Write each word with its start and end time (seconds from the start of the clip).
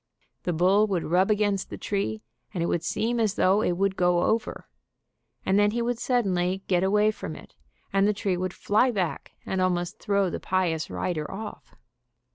The 0.45 0.51
bull 0.51 0.87
would 0.87 1.03
rub 1.03 1.29
against 1.29 1.69
the 1.69 1.77
tree, 1.77 2.23
and 2.55 2.63
it 2.63 2.65
would 2.65 2.83
seem 2.83 3.19
as 3.19 3.35
though 3.35 3.61
it 3.61 3.73
would 3.73 3.95
go 3.95 4.23
over, 4.23 4.67
and 5.45 5.59
then 5.59 5.69
he 5.69 5.81
would 5.83 5.99
suddenly 5.99 6.63
get 6.67 6.83
away 6.83 7.11
from 7.11 7.35
it 7.35 7.53
and 7.93 8.07
the 8.07 8.11
tree 8.11 8.35
would 8.35 8.51
fly 8.51 8.89
back 8.89 9.33
and 9.45 9.61
almost 9.61 9.99
throw 9.99 10.31
the 10.31 10.39
pious 10.39 10.89
rider 10.89 11.29
off. 11.29 11.75